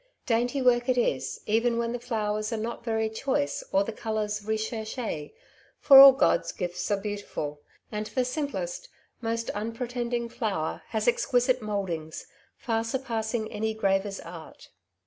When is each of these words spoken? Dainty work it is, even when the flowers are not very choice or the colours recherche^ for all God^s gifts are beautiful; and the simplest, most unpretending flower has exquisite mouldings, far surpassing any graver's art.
Dainty 0.25 0.63
work 0.63 0.89
it 0.89 0.97
is, 0.97 1.41
even 1.45 1.77
when 1.77 1.91
the 1.91 1.99
flowers 1.99 2.51
are 2.51 2.57
not 2.57 2.83
very 2.83 3.07
choice 3.07 3.63
or 3.71 3.83
the 3.83 3.91
colours 3.91 4.41
recherche^ 4.41 5.31
for 5.79 5.99
all 5.99 6.15
God^s 6.17 6.57
gifts 6.57 6.89
are 6.89 6.97
beautiful; 6.97 7.61
and 7.91 8.07
the 8.07 8.25
simplest, 8.25 8.89
most 9.21 9.51
unpretending 9.51 10.27
flower 10.27 10.81
has 10.87 11.07
exquisite 11.07 11.61
mouldings, 11.61 12.25
far 12.57 12.83
surpassing 12.83 13.51
any 13.51 13.75
graver's 13.75 14.19
art. 14.19 14.69